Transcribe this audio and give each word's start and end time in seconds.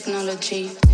technology. 0.00 0.87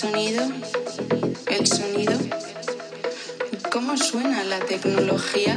Sonido, 0.00 0.42
el 1.50 1.66
sonido. 1.66 2.14
¿Cómo 3.70 3.98
suena 3.98 4.42
la 4.44 4.58
tecnología? 4.60 5.54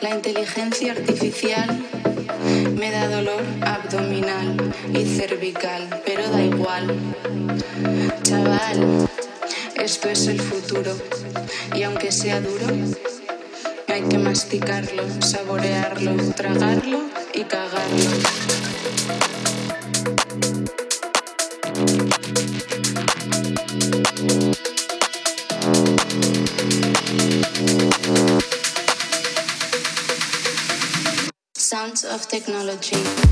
La 0.00 0.08
inteligencia 0.08 0.92
artificial 0.92 1.84
me 2.78 2.90
da 2.90 3.08
dolor 3.08 3.42
abdominal 3.60 4.56
y 4.94 5.04
cervical, 5.04 6.00
pero 6.06 6.30
da 6.30 6.40
igual. 6.42 6.96
Chaval, 8.22 9.06
esto 9.76 10.08
es 10.08 10.26
el 10.28 10.40
futuro. 10.40 10.96
Y 11.74 11.82
aunque 11.82 12.10
sea 12.10 12.40
duro, 12.40 12.68
hay 13.86 14.02
que 14.08 14.16
masticarlo, 14.16 15.04
saborearlo, 15.20 16.16
tragarlo 16.32 17.00
y 17.34 17.44
cagarlo. 17.44 18.43
Technology. 32.26 33.23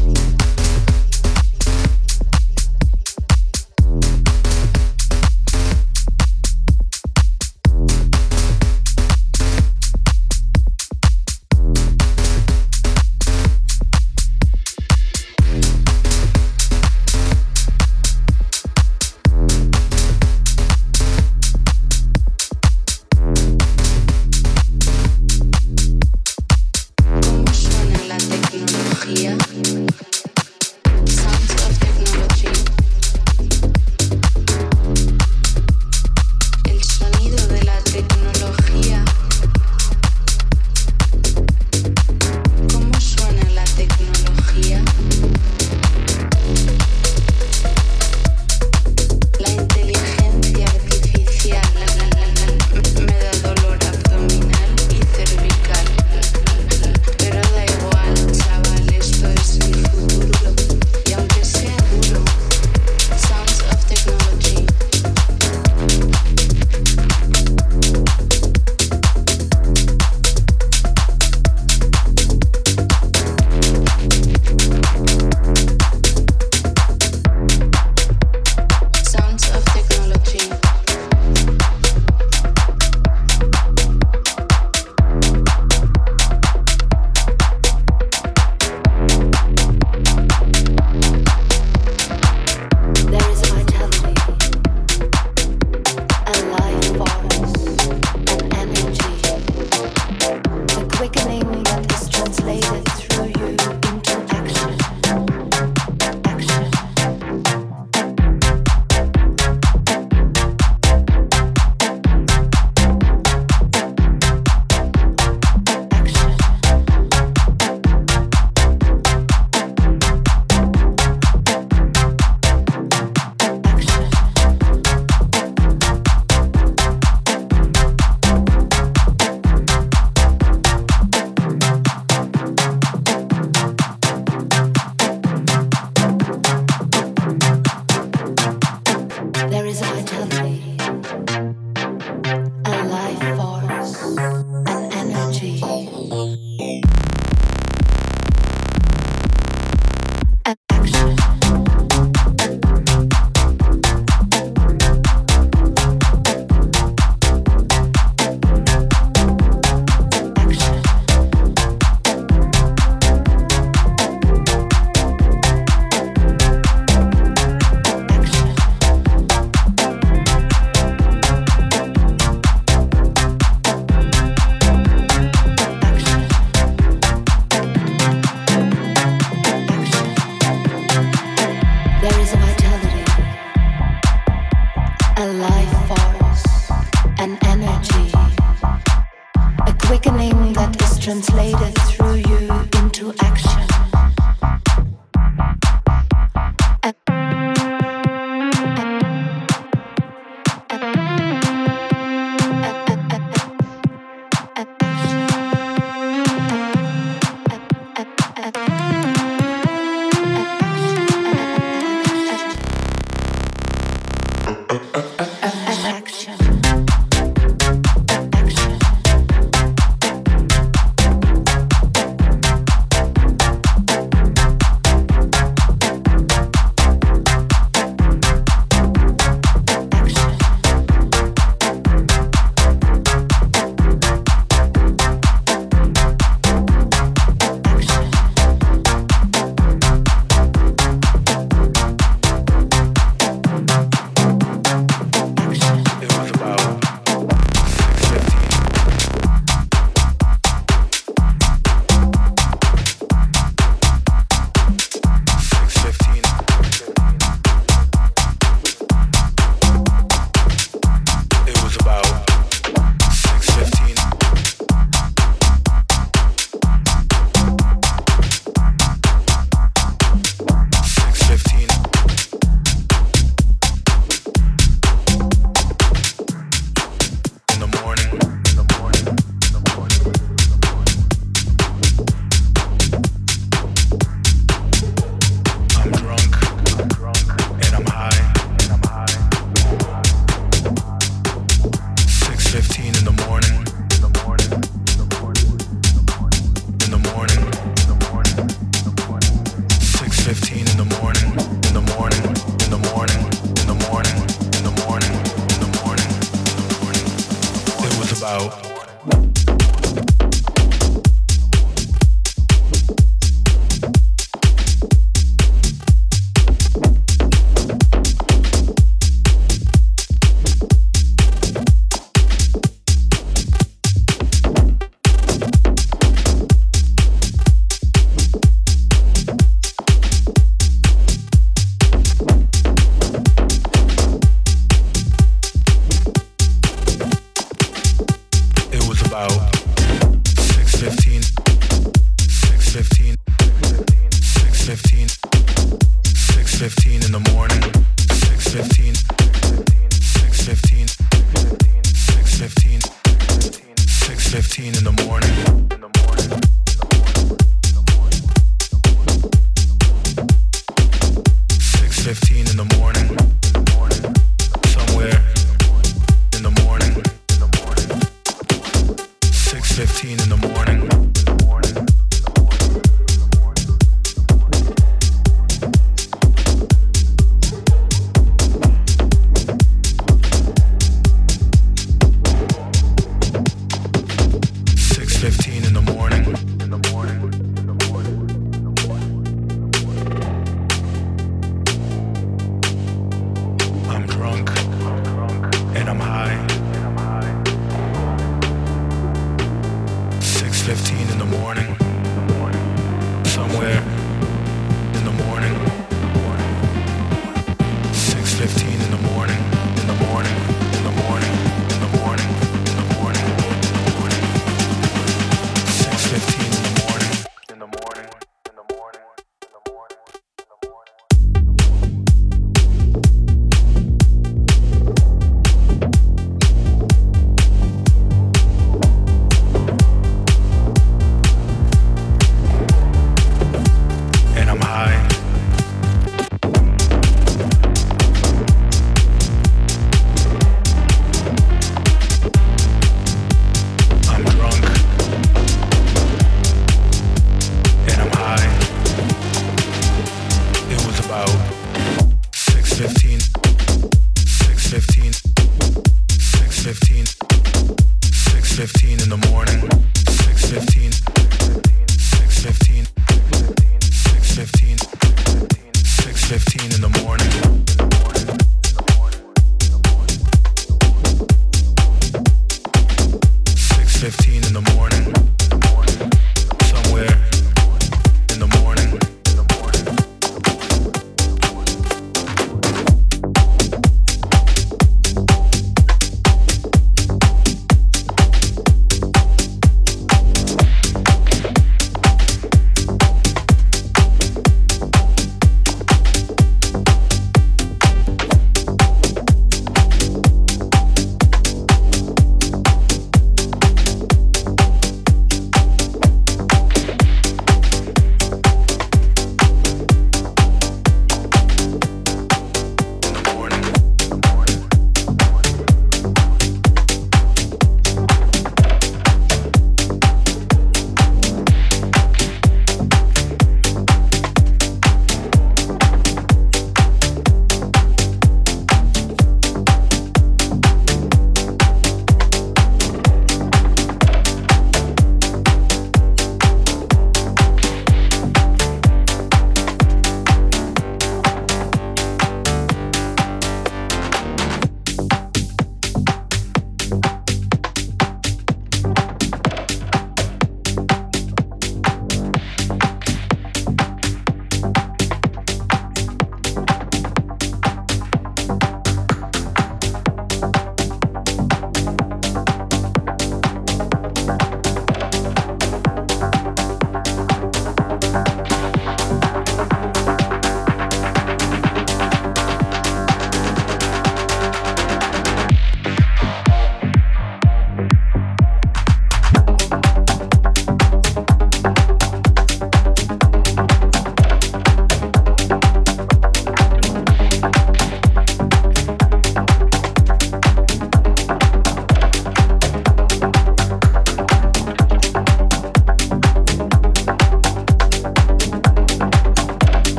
Um... 146.23 146.52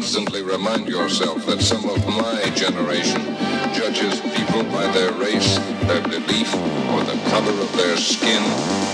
constantly 0.00 0.42
remind 0.42 0.88
yourself 0.88 1.44
that 1.46 1.60
some 1.60 1.88
of 1.88 2.06
my 2.06 2.50
generation 2.54 3.20
judges 3.74 4.20
people 4.34 4.62
by 4.64 4.86
their 4.92 5.12
race, 5.12 5.58
their 5.86 6.02
belief, 6.02 6.52
or 6.90 7.04
the 7.04 7.18
color 7.30 7.52
of 7.52 7.76
their 7.76 7.96
skin, 7.96 8.42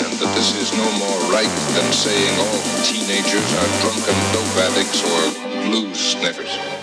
and 0.05 0.13
that 0.19 0.33
this 0.35 0.57
is 0.61 0.73
no 0.73 0.85
more 0.99 1.33
right 1.33 1.53
than 1.75 1.93
saying 1.93 2.39
all 2.39 2.61
teenagers 2.85 3.49
are 3.61 3.71
drunken 3.81 4.17
dope 4.33 4.57
addicts 4.67 5.03
or 5.05 5.71
blues 5.71 5.99
sniffers. 5.99 6.76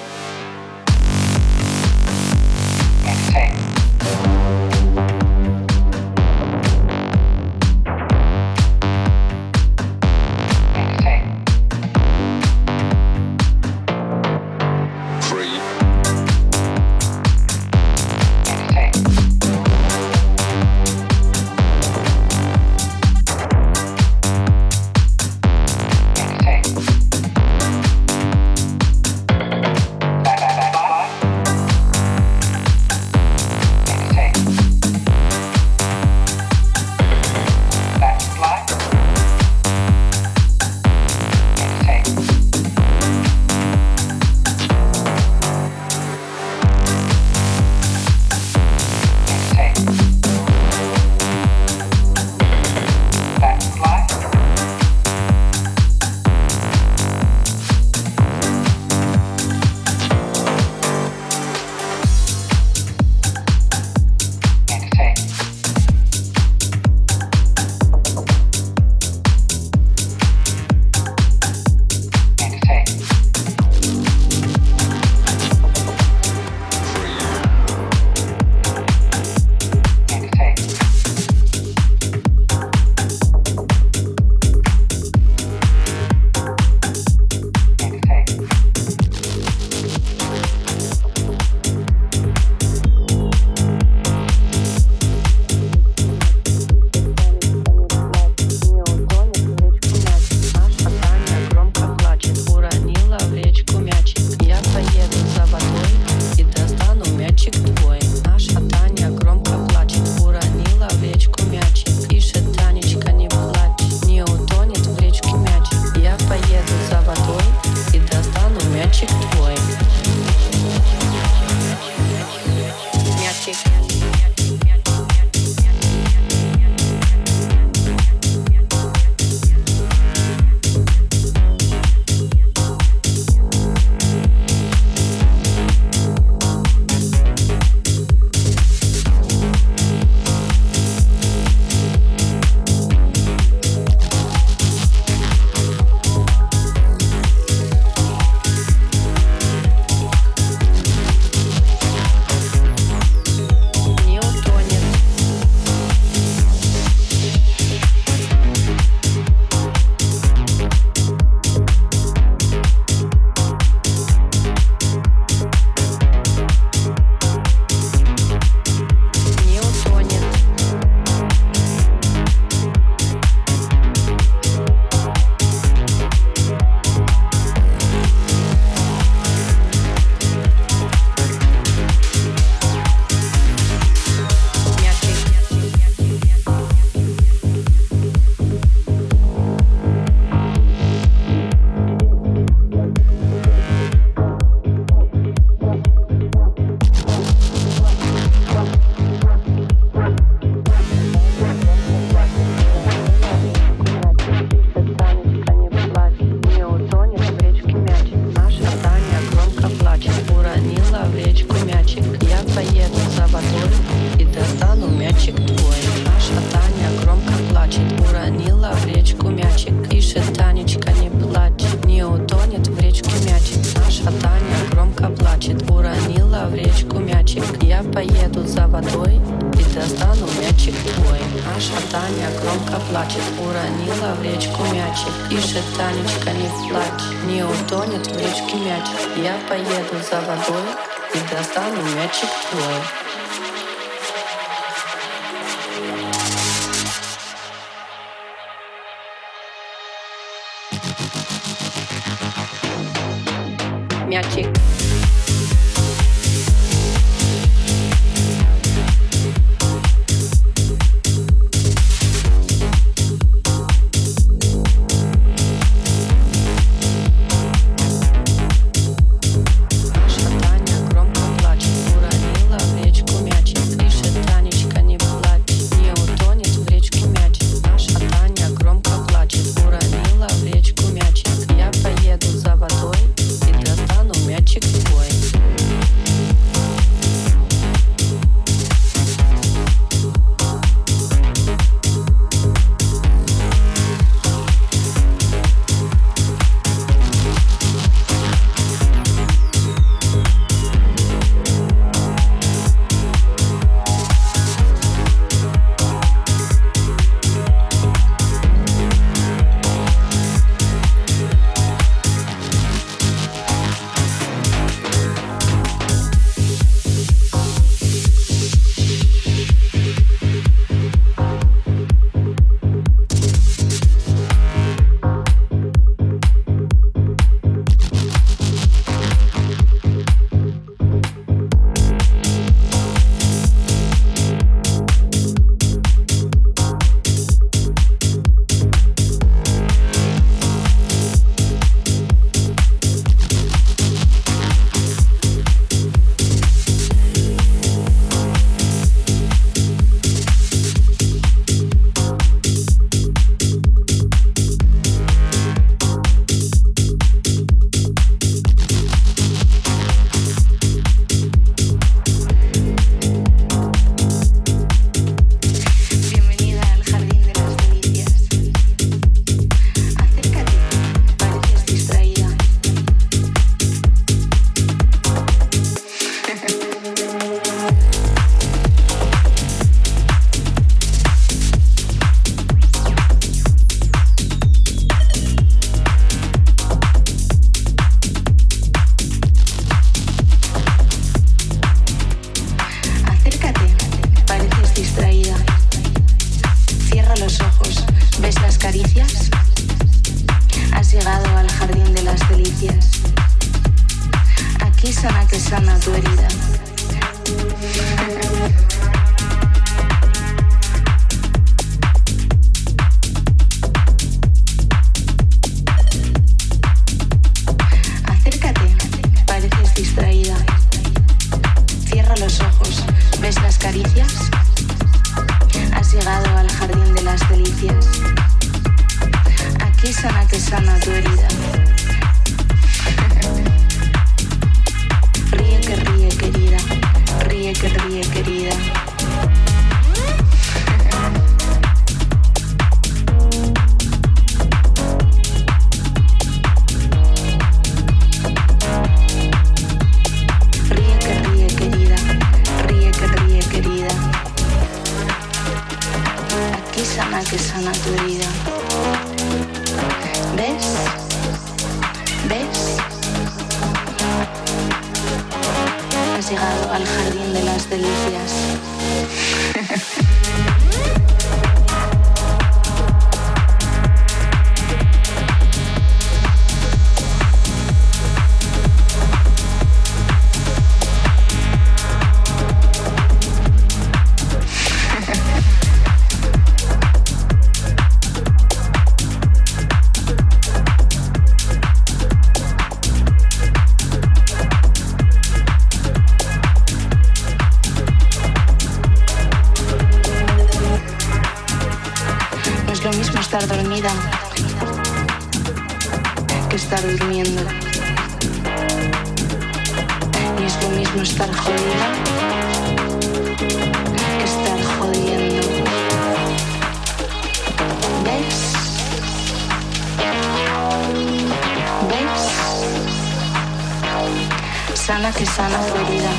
Que 524.86 525.26
sana 525.26 525.66
tu 525.66 525.76
herida. 525.76 526.12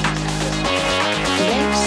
¿Ves? 1.38 1.80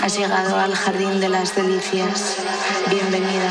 Has 0.00 0.16
llegado 0.16 0.56
al 0.56 0.72
jardín 0.72 1.18
de 1.18 1.28
las 1.30 1.52
delicias. 1.56 2.36
Bienvenida. 2.88 3.50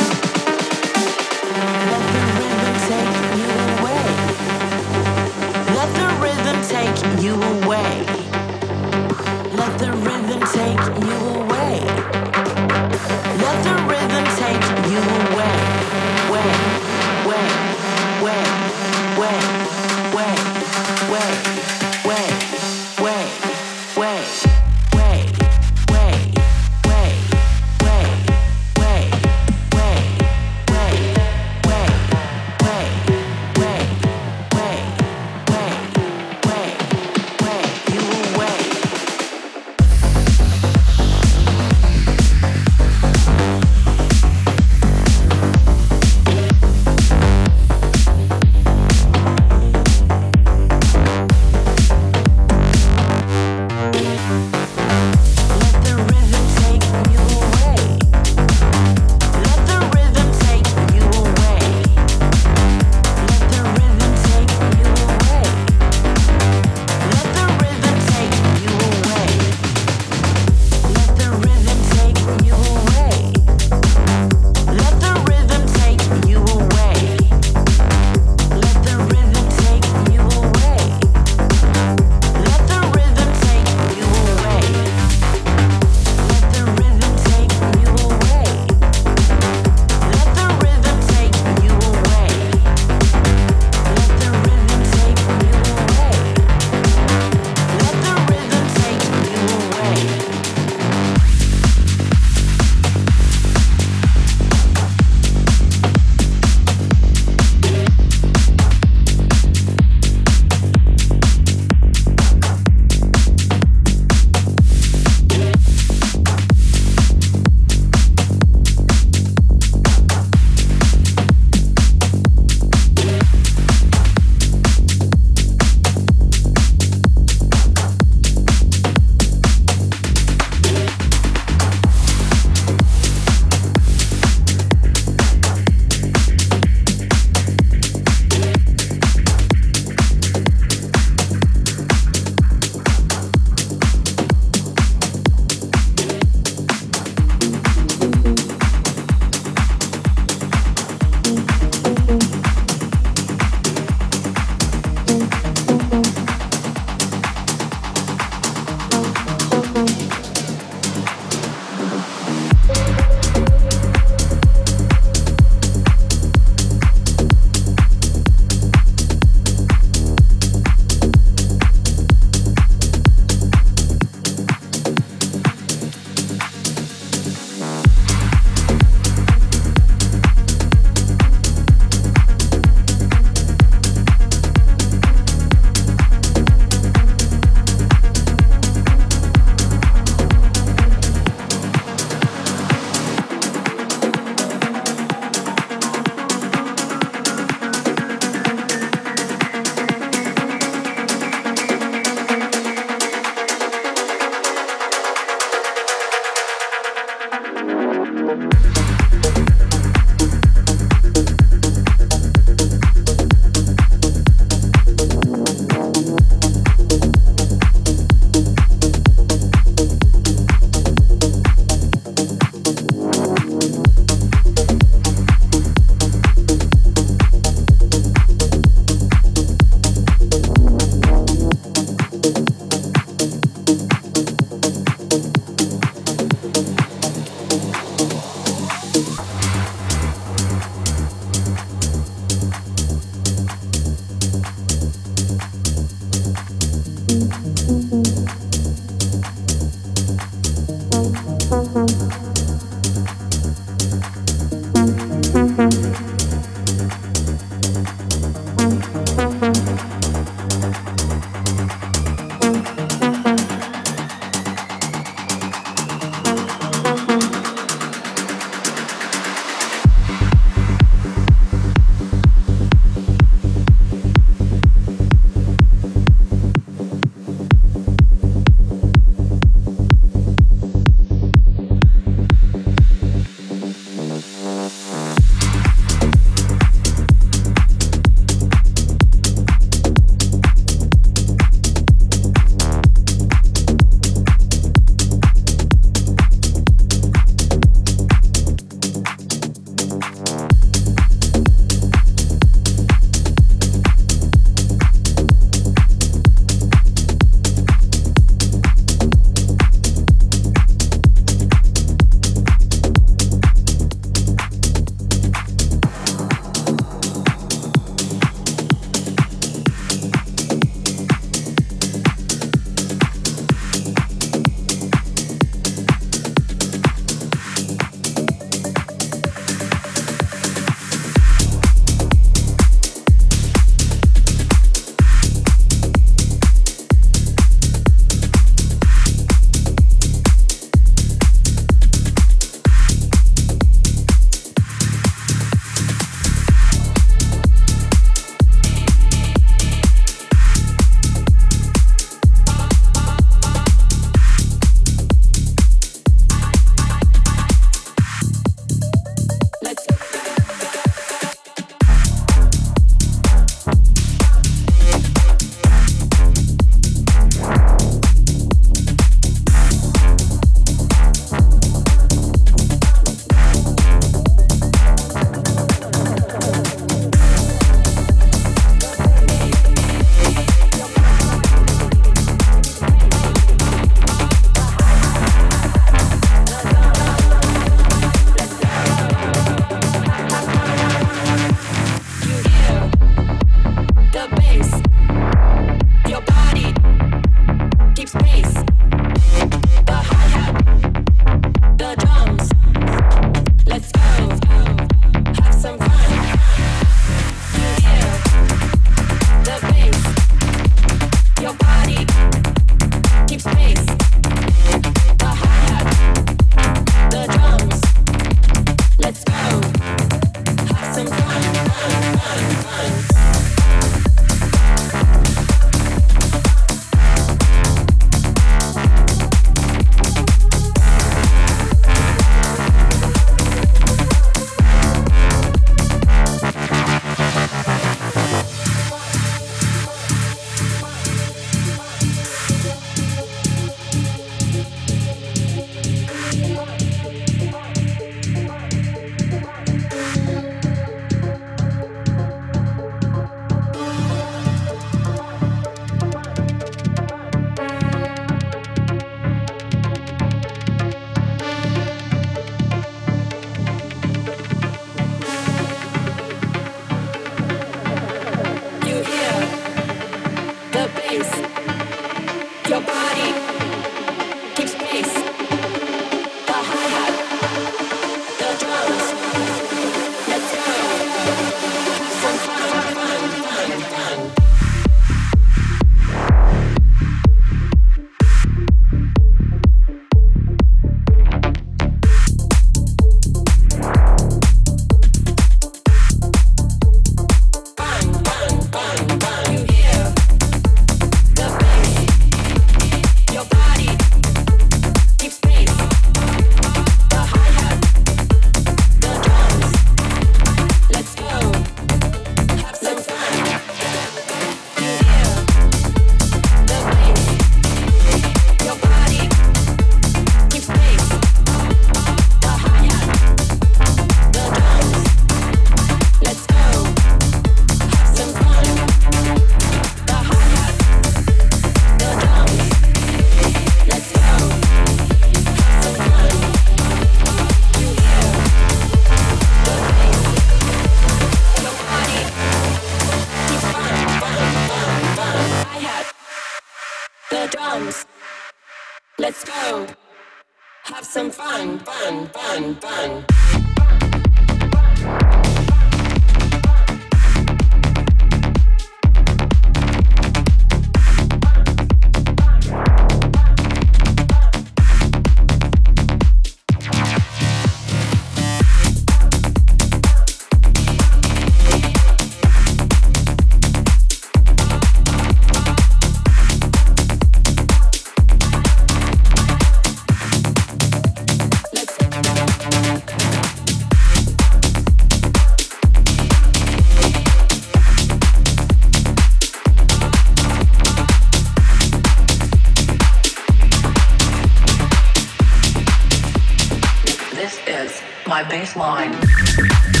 my 598.43 598.49
baseline. 598.49 600.00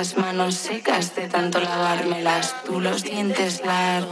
Las 0.00 0.16
manos 0.16 0.54
secas 0.54 1.14
de 1.14 1.28
tanto 1.28 1.60
lavármelas, 1.60 2.54
tú 2.64 2.80
los 2.80 3.02
dientes 3.02 3.60
largos. 3.66 4.09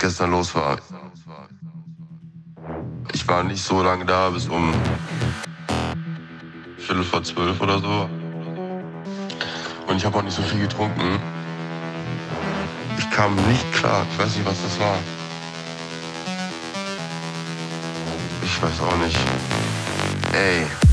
Gestern 0.00 0.32
los 0.32 0.54
war. 0.54 0.78
Ich 3.12 3.28
war 3.28 3.44
nicht 3.44 3.62
so 3.62 3.82
lange 3.82 4.04
da, 4.04 4.30
bis 4.30 4.48
um 4.48 4.72
Viertel 6.78 7.04
vor 7.04 7.22
zwölf 7.22 7.60
oder 7.60 7.78
so. 7.78 8.08
Und 9.86 9.96
ich 9.96 10.04
habe 10.04 10.18
auch 10.18 10.22
nicht 10.22 10.34
so 10.34 10.42
viel 10.42 10.60
getrunken. 10.60 11.20
Ich 12.98 13.10
kam 13.10 13.34
nicht 13.48 13.72
klar. 13.72 14.06
Ich 14.10 14.18
weiß 14.18 14.36
nicht, 14.36 14.46
was 14.46 14.62
das 14.62 14.80
war. 14.80 14.98
Ich 18.42 18.62
weiß 18.62 18.80
auch 18.80 18.96
nicht. 18.96 19.18
Ey. 20.32 20.89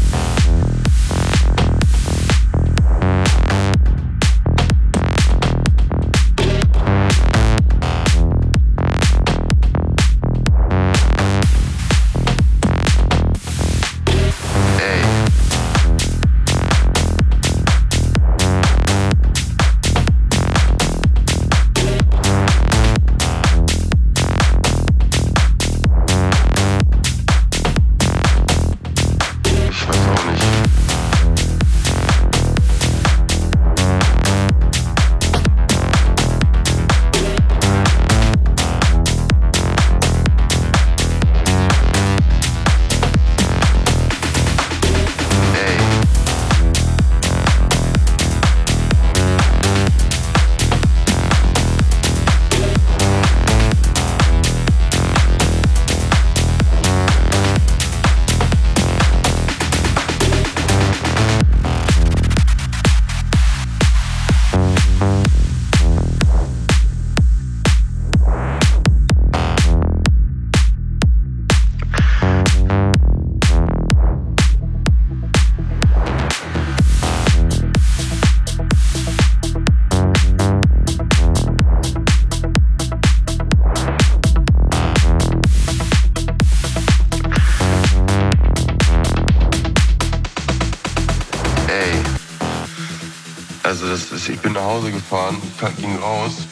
Gefahren, 95.09 95.37
ging 95.77 95.95
raus. 95.99 96.47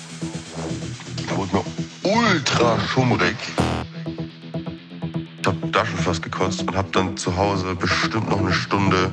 Da 1.28 1.36
wurde 1.36 1.58
mir 1.58 1.64
ultra 2.04 2.80
schummrig. 2.80 3.36
Ich 5.42 5.48
hab 5.48 5.72
da 5.74 5.86
schon 5.86 6.00
fast 6.00 6.22
gekotzt 6.24 6.62
und 6.62 6.76
hab 6.76 6.90
dann 6.94 7.18
zu 7.18 7.36
Hause 7.36 7.76
bestimmt 7.76 8.30
noch 8.30 8.40
eine 8.40 8.54
Stunde 8.54 9.12